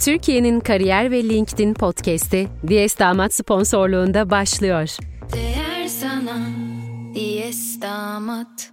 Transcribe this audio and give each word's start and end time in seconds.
Türkiye'nin 0.00 0.60
kariyer 0.60 1.10
ve 1.10 1.24
LinkedIn 1.24 1.74
podcast'i 1.74 2.48
Diyes 2.68 2.98
Damat 2.98 3.34
sponsorluğunda 3.34 4.30
başlıyor. 4.30 4.96
Değer 5.32 5.88
sana 5.88 6.38
Diyes 7.14 7.80
Damat 7.82 8.72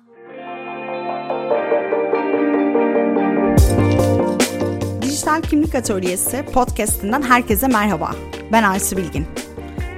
Dijital 5.02 5.42
Kimlik 5.42 5.76
Atölyesi 5.76 6.46
podcast'inden 6.54 7.22
herkese 7.22 7.68
merhaba. 7.68 8.12
Ben 8.52 8.64
Aysu 8.64 8.98
Bilgin. 8.98 9.26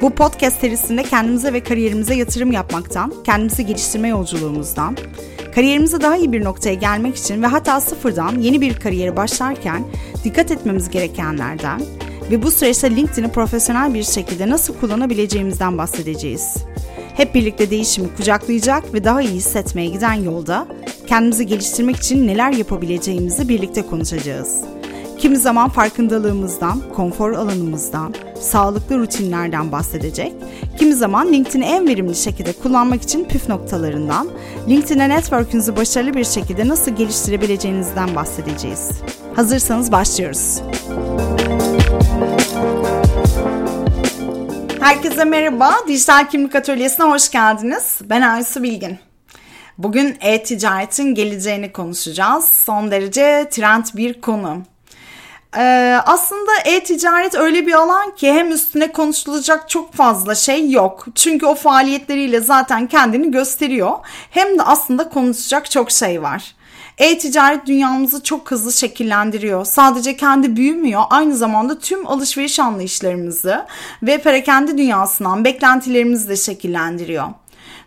Bu 0.01 0.09
podcast 0.09 0.61
serisinde 0.61 1.03
kendimize 1.03 1.53
ve 1.53 1.63
kariyerimize 1.63 2.15
yatırım 2.15 2.51
yapmaktan, 2.51 3.13
kendimizi 3.23 3.65
geliştirme 3.65 4.07
yolculuğumuzdan, 4.07 4.97
kariyerimize 5.55 6.01
daha 6.01 6.17
iyi 6.17 6.31
bir 6.31 6.43
noktaya 6.43 6.75
gelmek 6.75 7.15
için 7.15 7.41
ve 7.41 7.47
hatta 7.47 7.81
sıfırdan 7.81 8.39
yeni 8.39 8.61
bir 8.61 8.79
kariyere 8.79 9.15
başlarken 9.15 9.83
dikkat 10.23 10.51
etmemiz 10.51 10.89
gerekenlerden 10.89 11.81
ve 12.31 12.43
bu 12.43 12.51
süreçte 12.51 12.95
LinkedIn'i 12.95 13.31
profesyonel 13.31 13.93
bir 13.93 14.03
şekilde 14.03 14.49
nasıl 14.49 14.73
kullanabileceğimizden 14.79 15.77
bahsedeceğiz. 15.77 16.57
Hep 17.15 17.35
birlikte 17.35 17.69
değişimi 17.69 18.15
kucaklayacak 18.17 18.93
ve 18.93 19.03
daha 19.03 19.21
iyi 19.21 19.31
hissetmeye 19.31 19.89
giden 19.89 20.13
yolda 20.13 20.67
kendimizi 21.07 21.45
geliştirmek 21.45 21.95
için 21.95 22.27
neler 22.27 22.51
yapabileceğimizi 22.51 23.49
birlikte 23.49 23.81
konuşacağız. 23.81 24.74
Kimi 25.19 25.37
zaman 25.37 25.69
farkındalığımızdan, 25.69 26.81
konfor 26.95 27.33
alanımızdan, 27.33 28.13
sağlıklı 28.41 28.97
rutinlerden 28.97 29.71
bahsedecek. 29.71 30.33
Kimi 30.79 30.93
zaman 30.93 31.33
LinkedIn'i 31.33 31.65
en 31.65 31.87
verimli 31.87 32.15
şekilde 32.15 32.53
kullanmak 32.53 33.01
için 33.01 33.25
püf 33.25 33.49
noktalarından, 33.49 34.27
LinkedIn'e 34.69 35.09
network'ünüzü 35.09 35.75
başarılı 35.75 36.13
bir 36.13 36.23
şekilde 36.23 36.67
nasıl 36.67 36.91
geliştirebileceğinizden 36.95 38.15
bahsedeceğiz. 38.15 38.91
Hazırsanız 39.35 39.91
başlıyoruz. 39.91 40.61
Herkese 44.79 45.25
merhaba. 45.25 45.73
Dijital 45.87 46.29
Kimlik 46.29 46.55
Atölyesi'ne 46.55 47.05
hoş 47.05 47.31
geldiniz. 47.31 47.99
Ben 48.03 48.21
Aysu 48.21 48.63
Bilgin. 48.63 48.97
Bugün 49.77 50.17
e-ticaretin 50.21 51.15
geleceğini 51.15 51.71
konuşacağız. 51.71 52.45
Son 52.45 52.91
derece 52.91 53.47
trend 53.51 53.85
bir 53.95 54.21
konu. 54.21 54.63
Ee, 55.57 55.97
aslında 56.05 56.51
e-ticaret 56.65 57.35
öyle 57.35 57.67
bir 57.67 57.73
alan 57.73 58.15
ki 58.15 58.33
hem 58.33 58.51
üstüne 58.51 58.91
konuşulacak 58.91 59.69
çok 59.69 59.93
fazla 59.93 60.35
şey 60.35 60.71
yok. 60.71 61.05
Çünkü 61.15 61.45
o 61.45 61.55
faaliyetleriyle 61.55 62.39
zaten 62.39 62.87
kendini 62.87 63.31
gösteriyor. 63.31 63.91
Hem 64.29 64.59
de 64.59 64.63
aslında 64.63 65.09
konuşacak 65.09 65.71
çok 65.71 65.91
şey 65.91 66.21
var. 66.21 66.55
E-ticaret 66.97 67.67
dünyamızı 67.67 68.23
çok 68.23 68.51
hızlı 68.51 68.73
şekillendiriyor. 68.73 69.65
Sadece 69.65 70.17
kendi 70.17 70.55
büyümüyor, 70.55 71.03
aynı 71.09 71.37
zamanda 71.37 71.79
tüm 71.79 72.07
alışveriş 72.07 72.59
anlayışlarımızı 72.59 73.65
ve 74.03 74.17
perakende 74.17 74.77
dünyasından 74.77 75.45
beklentilerimizi 75.45 76.29
de 76.29 76.35
şekillendiriyor. 76.35 77.27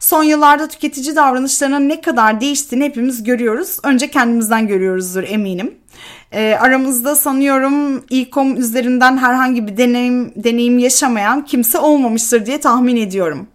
Son 0.00 0.22
yıllarda 0.22 0.68
tüketici 0.68 1.16
davranışlarının 1.16 1.88
ne 1.88 2.00
kadar 2.00 2.40
değiştiğini 2.40 2.84
hepimiz 2.84 3.24
görüyoruz. 3.24 3.78
Önce 3.82 4.10
kendimizden 4.10 4.66
görüyoruzdur 4.66 5.22
eminim. 5.22 5.74
E, 6.32 6.56
aramızda 6.60 7.16
sanıyorum 7.16 8.04
e-com 8.10 8.56
üzerinden 8.56 9.18
herhangi 9.18 9.66
bir 9.66 9.76
deneyim, 9.76 10.32
deneyim 10.36 10.78
yaşamayan 10.78 11.44
kimse 11.44 11.78
olmamıştır 11.78 12.46
diye 12.46 12.60
tahmin 12.60 12.96
ediyorum. 12.96 13.46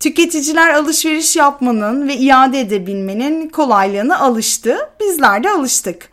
Tüketiciler 0.00 0.74
alışveriş 0.74 1.36
yapmanın 1.36 2.08
ve 2.08 2.16
iade 2.16 2.60
edebilmenin 2.60 3.48
kolaylığına 3.48 4.18
alıştı. 4.18 4.78
Bizler 5.00 5.44
de 5.44 5.50
alıştık. 5.50 6.10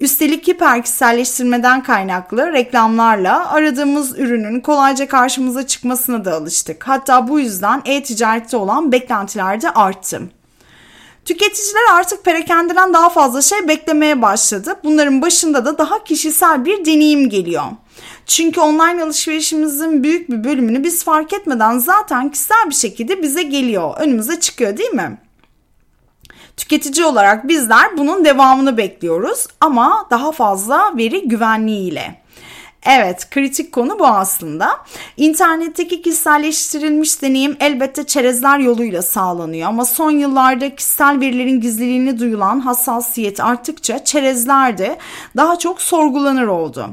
Üstelik 0.00 0.48
hiperkişiselleştirmeden 0.48 1.82
kaynaklı 1.82 2.52
reklamlarla 2.52 3.50
aradığımız 3.52 4.18
ürünün 4.18 4.60
kolayca 4.60 5.08
karşımıza 5.08 5.66
çıkmasına 5.66 6.24
da 6.24 6.34
alıştık. 6.34 6.88
Hatta 6.88 7.28
bu 7.28 7.40
yüzden 7.40 7.82
e-ticarette 7.84 8.56
olan 8.56 8.92
beklentiler 8.92 9.62
de 9.62 9.70
arttı. 9.70 10.22
Tüketiciler 11.24 11.82
artık 11.94 12.24
perakendeden 12.24 12.94
daha 12.94 13.08
fazla 13.08 13.42
şey 13.42 13.68
beklemeye 13.68 14.22
başladı. 14.22 14.74
Bunların 14.84 15.22
başında 15.22 15.64
da 15.64 15.78
daha 15.78 16.04
kişisel 16.04 16.64
bir 16.64 16.84
deneyim 16.84 17.28
geliyor. 17.28 17.64
Çünkü 18.26 18.60
online 18.60 19.02
alışverişimizin 19.02 20.02
büyük 20.02 20.30
bir 20.30 20.44
bölümünü 20.44 20.84
biz 20.84 21.04
fark 21.04 21.32
etmeden 21.32 21.78
zaten 21.78 22.30
kişisel 22.30 22.70
bir 22.70 22.74
şekilde 22.74 23.22
bize 23.22 23.42
geliyor, 23.42 23.94
önümüze 23.98 24.40
çıkıyor 24.40 24.76
değil 24.76 24.90
mi? 24.90 25.18
Tüketici 26.58 27.06
olarak 27.06 27.48
bizler 27.48 27.98
bunun 27.98 28.24
devamını 28.24 28.76
bekliyoruz 28.76 29.46
ama 29.60 30.06
daha 30.10 30.32
fazla 30.32 30.96
veri 30.96 31.28
güvenliğiyle. 31.28 32.20
Evet, 32.86 33.30
kritik 33.30 33.72
konu 33.72 33.98
bu 33.98 34.06
aslında. 34.06 34.78
İnternetteki 35.16 36.02
kişiselleştirilmiş 36.02 37.22
deneyim 37.22 37.56
elbette 37.60 38.04
çerezler 38.04 38.58
yoluyla 38.58 39.02
sağlanıyor 39.02 39.68
ama 39.68 39.84
son 39.84 40.10
yıllarda 40.10 40.74
kişisel 40.74 41.20
verilerin 41.20 41.60
gizliliğine 41.60 42.18
duyulan 42.18 42.60
hassasiyet 42.60 43.40
arttıkça 43.40 44.04
çerezler 44.04 44.78
de 44.78 44.98
daha 45.36 45.58
çok 45.58 45.82
sorgulanır 45.82 46.46
oldu. 46.46 46.88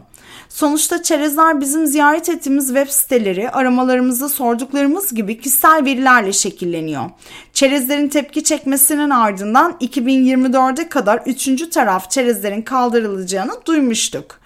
Sonuçta 0.55 1.03
çerezler 1.03 1.61
bizim 1.61 1.87
ziyaret 1.87 2.29
ettiğimiz 2.29 2.67
web 2.67 2.87
siteleri, 2.87 3.49
aramalarımızda 3.49 4.29
sorduklarımız 4.29 5.13
gibi 5.13 5.41
kişisel 5.41 5.85
verilerle 5.85 6.33
şekilleniyor. 6.33 7.09
Çerezlerin 7.53 8.07
tepki 8.07 8.43
çekmesinin 8.43 9.09
ardından 9.09 9.77
2024'e 9.81 10.89
kadar 10.89 11.21
üçüncü 11.25 11.69
taraf 11.69 12.11
çerezlerin 12.11 12.61
kaldırılacağını 12.61 13.51
duymuştuk. 13.65 14.39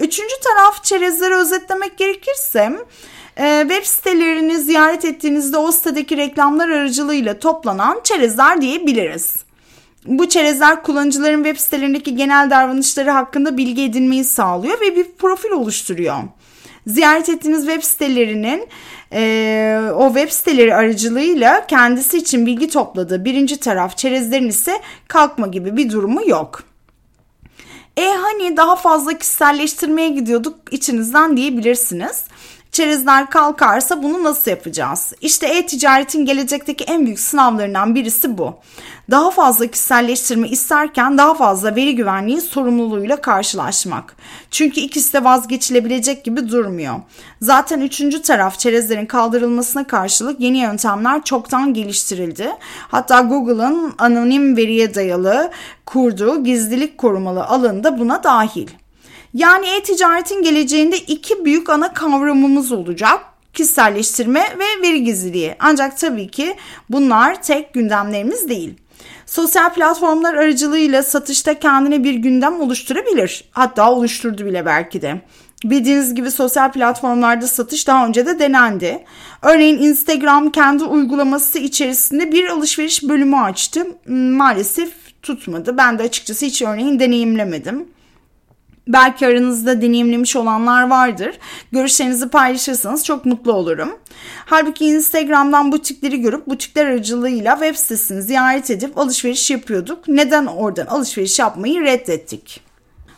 Üçüncü 0.00 0.34
taraf 0.44 0.84
çerezleri 0.84 1.34
özetlemek 1.34 1.98
gerekirse 1.98 2.72
e, 3.36 3.64
web 3.68 3.84
sitelerini 3.84 4.58
ziyaret 4.58 5.04
ettiğinizde 5.04 5.56
o 5.56 5.72
sitedeki 5.72 6.16
reklamlar 6.16 6.68
aracılığıyla 6.68 7.38
toplanan 7.38 8.00
çerezler 8.04 8.60
diyebiliriz. 8.60 9.45
Bu 10.06 10.28
çerezler 10.28 10.82
kullanıcıların 10.82 11.44
web 11.44 11.56
sitelerindeki 11.56 12.16
genel 12.16 12.50
davranışları 12.50 13.10
hakkında 13.10 13.56
bilgi 13.56 13.82
edinmeyi 13.82 14.24
sağlıyor 14.24 14.80
ve 14.80 14.96
bir 14.96 15.12
profil 15.18 15.50
oluşturuyor. 15.50 16.16
Ziyaret 16.86 17.28
ettiğiniz 17.28 17.66
web 17.66 17.82
sitelerinin 17.82 18.68
e, 19.12 19.80
o 19.94 20.06
web 20.14 20.30
siteleri 20.30 20.74
aracılığıyla 20.74 21.66
kendisi 21.66 22.18
için 22.18 22.46
bilgi 22.46 22.68
topladığı 22.68 23.24
birinci 23.24 23.60
taraf 23.60 23.96
çerezlerin 23.96 24.48
ise 24.48 24.80
kalkma 25.08 25.46
gibi 25.46 25.76
bir 25.76 25.90
durumu 25.90 26.28
yok. 26.28 26.62
E 27.96 28.08
hani 28.08 28.56
daha 28.56 28.76
fazla 28.76 29.18
kişiselleştirmeye 29.18 30.08
gidiyorduk 30.08 30.58
içinizden 30.70 31.36
diyebilirsiniz. 31.36 32.24
Çerezler 32.76 33.30
kalkarsa 33.30 34.02
bunu 34.02 34.24
nasıl 34.24 34.50
yapacağız? 34.50 35.12
İşte 35.20 35.46
e-ticaretin 35.46 36.24
gelecekteki 36.24 36.84
en 36.84 37.04
büyük 37.04 37.20
sınavlarından 37.20 37.94
birisi 37.94 38.38
bu. 38.38 38.54
Daha 39.10 39.30
fazla 39.30 39.66
kişiselleştirme 39.66 40.48
isterken 40.48 41.18
daha 41.18 41.34
fazla 41.34 41.76
veri 41.76 41.94
güvenliği 41.94 42.40
sorumluluğuyla 42.40 43.20
karşılaşmak. 43.20 44.16
Çünkü 44.50 44.80
ikisi 44.80 45.12
de 45.12 45.24
vazgeçilebilecek 45.24 46.24
gibi 46.24 46.48
durmuyor. 46.48 46.94
Zaten 47.40 47.80
üçüncü 47.80 48.22
taraf 48.22 48.58
çerezlerin 48.58 49.06
kaldırılmasına 49.06 49.86
karşılık 49.86 50.40
yeni 50.40 50.58
yöntemler 50.58 51.24
çoktan 51.24 51.74
geliştirildi. 51.74 52.50
Hatta 52.88 53.20
Google'ın 53.20 53.94
anonim 53.98 54.56
veriye 54.56 54.94
dayalı 54.94 55.50
kurduğu 55.86 56.44
gizlilik 56.44 56.98
korumalı 56.98 57.44
alanı 57.44 57.84
da 57.84 57.98
buna 57.98 58.24
dahil. 58.24 58.68
Yani 59.34 59.66
e-ticaretin 59.66 60.42
geleceğinde 60.42 60.98
iki 60.98 61.44
büyük 61.44 61.70
ana 61.70 61.94
kavramımız 61.94 62.72
olacak 62.72 63.20
kişiselleştirme 63.52 64.40
ve 64.58 64.82
veri 64.82 65.04
gizliliği. 65.04 65.54
Ancak 65.58 65.98
tabii 65.98 66.28
ki 66.28 66.56
bunlar 66.90 67.42
tek 67.42 67.74
gündemlerimiz 67.74 68.48
değil. 68.48 68.74
Sosyal 69.26 69.74
platformlar 69.74 70.34
aracılığıyla 70.34 71.02
satışta 71.02 71.58
kendine 71.58 72.04
bir 72.04 72.14
gündem 72.14 72.60
oluşturabilir. 72.60 73.44
Hatta 73.50 73.92
oluşturdu 73.92 74.46
bile 74.46 74.66
belki 74.66 75.02
de. 75.02 75.20
Bildiğiniz 75.64 76.14
gibi 76.14 76.30
sosyal 76.30 76.72
platformlarda 76.72 77.46
satış 77.46 77.86
daha 77.86 78.06
önce 78.06 78.26
de 78.26 78.38
denendi. 78.38 79.04
Örneğin 79.42 79.78
Instagram 79.78 80.50
kendi 80.50 80.84
uygulaması 80.84 81.58
içerisinde 81.58 82.32
bir 82.32 82.46
alışveriş 82.48 83.02
bölümü 83.02 83.36
açtı. 83.36 83.86
Maalesef 84.08 84.92
tutmadı. 85.22 85.76
Ben 85.76 85.98
de 85.98 86.02
açıkçası 86.02 86.46
hiç 86.46 86.62
örneğin 86.62 87.00
deneyimlemedim. 87.00 87.88
Belki 88.88 89.26
aranızda 89.26 89.82
deneyimlemiş 89.82 90.36
olanlar 90.36 90.90
vardır. 90.90 91.38
Görüşlerinizi 91.72 92.28
paylaşırsanız 92.28 93.04
çok 93.04 93.24
mutlu 93.24 93.52
olurum. 93.52 93.98
Halbuki 94.46 94.86
Instagram'dan 94.86 95.72
butikleri 95.72 96.20
görüp 96.20 96.46
butikler 96.46 96.86
aracılığıyla 96.86 97.52
web 97.52 97.76
sitesini 97.76 98.22
ziyaret 98.22 98.70
edip 98.70 98.98
alışveriş 98.98 99.50
yapıyorduk. 99.50 100.08
Neden 100.08 100.46
oradan 100.46 100.86
alışveriş 100.86 101.38
yapmayı 101.38 101.80
reddettik? 101.80 102.60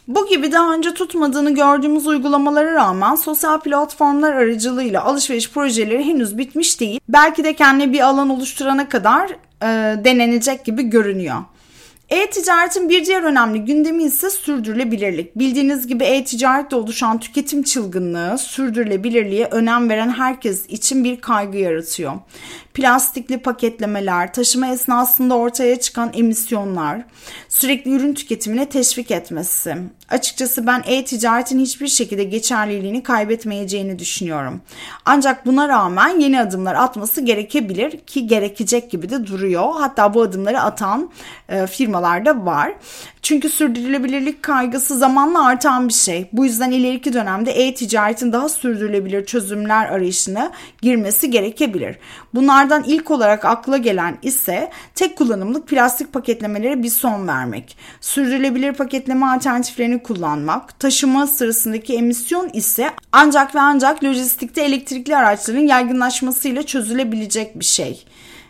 Bu 0.09 0.26
gibi 0.26 0.53
daha 0.53 0.75
önce 0.75 0.94
tutmadığını 0.94 1.55
gördüğümüz 1.55 2.06
uygulamalara 2.06 2.75
rağmen 2.75 3.14
sosyal 3.14 3.61
platformlar 3.61 4.32
aracılığıyla 4.32 5.05
alışveriş 5.05 5.50
projeleri 5.50 6.05
henüz 6.05 6.38
bitmiş 6.38 6.81
değil. 6.81 7.00
Belki 7.09 7.44
de 7.44 7.55
kendi 7.55 7.93
bir 7.93 8.00
alan 8.00 8.31
oluşturana 8.31 8.88
kadar 8.88 9.31
e, 9.62 10.05
denenecek 10.05 10.64
gibi 10.64 10.82
görünüyor. 10.82 11.37
E-ticaretin 12.10 12.88
bir 12.88 13.06
diğer 13.06 13.22
önemli 13.22 13.64
gündemi 13.64 14.05
ise 14.05 14.31
sürdürülebilirlik. 14.31 15.38
Bildiğiniz 15.38 15.87
gibi 15.87 16.05
e-ticarette 16.05 16.76
oluşan 16.76 17.20
tüketim 17.20 17.62
çılgınlığı 17.62 18.38
sürdürülebilirliğe 18.38 19.46
önem 19.46 19.88
veren 19.88 20.10
herkes 20.10 20.66
için 20.69 21.05
bir 21.05 21.20
kaygı 21.20 21.58
yaratıyor. 21.58 22.12
Plastikli 22.78 23.38
paketlemeler, 23.38 24.32
taşıma 24.32 24.66
esnasında 24.66 25.36
ortaya 25.36 25.80
çıkan 25.80 26.10
emisyonlar, 26.14 27.04
sürekli 27.48 27.90
ürün 27.90 28.14
tüketimine 28.14 28.69
teşvik 28.69 29.10
etmesi. 29.10 29.76
Açıkçası 30.08 30.66
ben 30.66 30.82
e-ticaretin 30.86 31.58
hiçbir 31.58 31.88
şekilde 31.88 32.25
geçerliliğini 32.25 33.02
kaybetmeyeceğini 33.02 33.98
düşünüyorum. 33.98 34.60
Ancak 35.04 35.46
buna 35.46 35.69
rağmen 35.69 36.20
yeni 36.20 36.40
adımlar 36.40 36.75
atması 36.75 37.20
gerekebilir 37.20 37.98
ki 37.98 38.26
gerekecek 38.26 38.90
gibi 38.90 39.10
de 39.10 39.26
duruyor. 39.26 39.72
Hatta 39.78 40.14
bu 40.14 40.22
adımları 40.22 40.60
atan 40.60 41.10
e, 41.48 41.66
firmalar 41.66 42.25
da 42.26 42.46
var. 42.46 42.75
Çünkü 43.28 43.48
sürdürülebilirlik 43.48 44.42
kaygısı 44.42 44.98
zamanla 44.98 45.46
artan 45.46 45.88
bir 45.88 45.92
şey. 45.92 46.28
Bu 46.32 46.44
yüzden 46.44 46.70
ileriki 46.70 47.12
dönemde 47.12 47.50
e-ticaretin 47.50 48.32
daha 48.32 48.48
sürdürülebilir 48.48 49.26
çözümler 49.26 49.86
arayışına 49.86 50.52
girmesi 50.82 51.30
gerekebilir. 51.30 51.96
Bunlardan 52.34 52.84
ilk 52.86 53.10
olarak 53.10 53.44
akla 53.44 53.76
gelen 53.76 54.19
ise 54.22 54.70
tek 54.94 55.16
kullanımlık 55.16 55.69
plastik 55.69 56.12
paketlemelere 56.12 56.82
bir 56.82 56.88
son 56.88 57.28
vermek. 57.28 57.76
Sürdürülebilir 58.00 58.72
paketleme 58.72 59.26
alternatiflerini 59.26 60.02
kullanmak. 60.02 60.80
Taşıma 60.80 61.26
sırasındaki 61.26 61.94
emisyon 61.94 62.50
ise 62.52 62.90
ancak 63.12 63.54
ve 63.54 63.60
ancak 63.60 64.04
lojistikte 64.04 64.62
elektrikli 64.62 65.16
araçların 65.16 65.66
yaygınlaşmasıyla 65.66 66.62
çözülebilecek 66.62 67.60
bir 67.60 67.64
şey. 67.64 68.04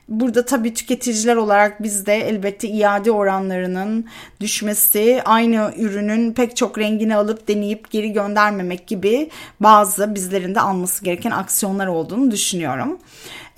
Burada 0.08 0.44
tabii 0.44 0.74
tüketiciler 0.74 1.36
olarak 1.36 1.82
biz 1.82 2.06
de 2.06 2.14
elbette 2.14 2.68
iade 2.68 3.10
oranlarının 3.10 4.04
düşmesi, 4.40 5.22
aynı 5.24 5.72
ürünün 5.76 6.32
pek 6.32 6.56
çok 6.56 6.78
rengini 6.78 7.16
alıp 7.16 7.48
deneyip 7.48 7.90
geri 7.90 8.12
göndermemek 8.12 8.86
gibi 8.86 9.30
bazı 9.60 10.14
bizlerin 10.14 10.54
de 10.54 10.60
alması 10.60 11.04
gereken 11.04 11.30
aksiyonlar 11.30 11.86
olduğunu 11.86 12.30
düşünüyorum. 12.30 12.98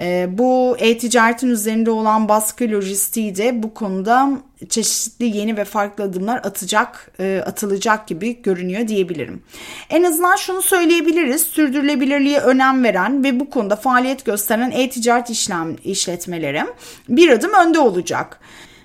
Ee, 0.00 0.28
bu 0.32 0.76
e-ticaretin 0.78 1.48
üzerinde 1.48 1.90
olan 1.90 2.28
baskı 2.28 2.64
lojistiği 2.64 3.36
de 3.36 3.62
bu 3.62 3.74
konuda 3.74 4.30
çeşitli 4.68 5.36
yeni 5.36 5.56
ve 5.56 5.64
farklı 5.64 6.04
adımlar 6.04 6.36
atacak, 6.36 7.10
e, 7.20 7.42
atılacak 7.46 8.06
gibi 8.06 8.42
görünüyor 8.42 8.88
diyebilirim. 8.88 9.42
En 9.90 10.02
azından 10.02 10.36
şunu 10.36 10.62
söyleyebiliriz. 10.62 11.42
Sürdürülebilirliğe 11.42 12.40
önem 12.40 12.84
veren 12.84 13.24
ve 13.24 13.40
bu 13.40 13.50
konuda 13.50 13.76
faaliyet 13.76 14.24
gösteren 14.24 14.70
e-ticaret 14.70 15.30
işlem 15.30 15.76
işletmeleri 15.84 16.64
bir 17.08 17.28
adım 17.28 17.50
önde 17.54 17.78
olacak. 17.78 18.40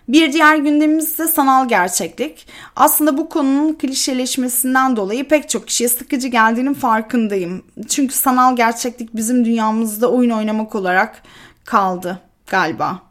Bir 0.08 0.34
diğer 0.34 0.56
gündemimiz 0.56 1.10
ise 1.10 1.28
sanal 1.28 1.68
gerçeklik. 1.68 2.48
Aslında 2.76 3.18
bu 3.18 3.30
konunun 3.30 3.74
klişeleşmesinden 3.74 4.96
dolayı 4.96 5.28
pek 5.28 5.50
çok 5.50 5.68
kişiye 5.68 5.90
sıkıcı 5.90 6.28
geldiğinin 6.28 6.74
farkındayım. 6.74 7.64
Çünkü 7.88 8.16
sanal 8.16 8.56
gerçeklik 8.56 9.16
bizim 9.16 9.46
dünyamızda 9.46 10.12
oyun 10.12 10.30
oynamak 10.30 10.76
olarak 10.76 11.22
kaldı 11.66 12.22
galiba. 12.48 13.02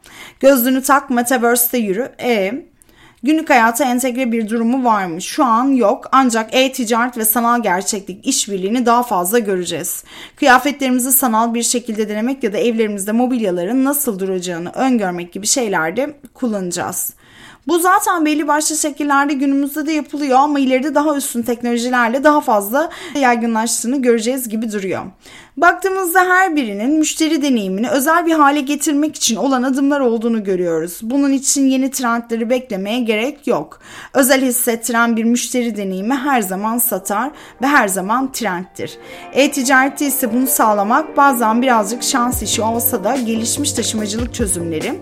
Gözlüğünü 0.40 0.82
tak, 0.82 1.10
metaverse'te 1.10 1.78
yürü. 1.78 2.12
E 2.22 2.64
günlük 3.22 3.50
hayata 3.50 3.84
entegre 3.84 4.32
bir 4.32 4.48
durumu 4.48 4.84
var 4.84 5.06
mı? 5.06 5.22
Şu 5.22 5.44
an 5.44 5.68
yok 5.68 6.08
ancak 6.12 6.54
e-ticaret 6.54 7.18
ve 7.18 7.24
sanal 7.24 7.62
gerçeklik 7.62 8.26
işbirliğini 8.26 8.86
daha 8.86 9.02
fazla 9.02 9.38
göreceğiz. 9.38 10.04
Kıyafetlerimizi 10.36 11.12
sanal 11.12 11.54
bir 11.54 11.62
şekilde 11.62 12.08
denemek 12.08 12.44
ya 12.44 12.52
da 12.52 12.58
evlerimizde 12.58 13.12
mobilyaların 13.12 13.84
nasıl 13.84 14.18
duracağını 14.18 14.70
öngörmek 14.70 15.32
gibi 15.32 15.46
şeylerde 15.46 16.16
kullanacağız. 16.34 17.14
Bu 17.66 17.78
zaten 17.78 18.24
belli 18.24 18.48
başlı 18.48 18.76
şekillerde 18.76 19.34
günümüzde 19.34 19.86
de 19.86 19.92
yapılıyor 19.92 20.38
ama 20.38 20.60
ileride 20.60 20.94
daha 20.94 21.16
üstün 21.16 21.42
teknolojilerle 21.42 22.24
daha 22.24 22.40
fazla 22.40 22.90
yaygınlaştığını 23.14 24.02
göreceğiz 24.02 24.48
gibi 24.48 24.72
duruyor. 24.72 25.02
Baktığımızda 25.56 26.20
her 26.20 26.56
birinin 26.56 26.98
müşteri 26.98 27.42
deneyimini 27.42 27.90
özel 27.90 28.26
bir 28.26 28.32
hale 28.32 28.60
getirmek 28.60 29.16
için 29.16 29.36
olan 29.36 29.62
adımlar 29.62 30.00
olduğunu 30.00 30.44
görüyoruz. 30.44 30.98
Bunun 31.02 31.32
için 31.32 31.66
yeni 31.66 31.90
trendleri 31.90 32.50
beklemeye 32.50 33.00
gerek 33.00 33.46
yok. 33.46 33.80
Özel 34.14 34.42
hissettiren 34.42 35.16
bir 35.16 35.24
müşteri 35.24 35.76
deneyimi 35.76 36.14
her 36.14 36.42
zaman 36.42 36.78
satar 36.78 37.30
ve 37.62 37.66
her 37.66 37.88
zaman 37.88 38.32
trendtir. 38.32 38.98
E-ticarette 39.32 40.06
ise 40.06 40.32
bunu 40.32 40.46
sağlamak 40.46 41.16
bazen 41.16 41.62
birazcık 41.62 42.02
şans 42.02 42.42
işi 42.42 42.62
olsa 42.62 43.04
da 43.04 43.16
gelişmiş 43.16 43.72
taşımacılık 43.72 44.34
çözümleri 44.34 44.94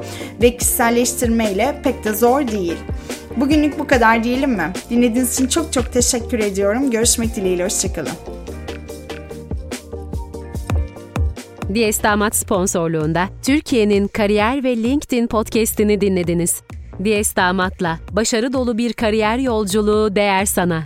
ve 0.42 0.56
kişiselleştirmeyle 0.56 1.80
pek 1.84 2.04
de 2.04 2.14
zor 2.14 2.40
değil. 2.52 2.76
Bugünlük 3.36 3.78
bu 3.78 3.86
kadar 3.86 4.24
diyelim 4.24 4.50
mi? 4.50 4.72
Dinlediğiniz 4.90 5.34
için 5.34 5.46
çok 5.46 5.72
çok 5.72 5.92
teşekkür 5.92 6.38
ediyorum. 6.38 6.90
Görüşmek 6.90 7.36
dileğiyle, 7.36 7.64
hoşçakalın. 7.64 8.12
Diyes 11.74 12.02
Damat 12.02 12.36
sponsorluğunda 12.36 13.28
Türkiye'nin 13.42 14.08
kariyer 14.08 14.64
ve 14.64 14.76
LinkedIn 14.76 15.26
podcast'ini 15.26 16.00
dinlediniz. 16.00 16.62
Diyes 17.04 17.36
Damat'la 17.36 17.98
başarı 18.10 18.52
dolu 18.52 18.78
bir 18.78 18.92
kariyer 18.92 19.38
yolculuğu 19.38 20.16
değer 20.16 20.44
sana. 20.44 20.82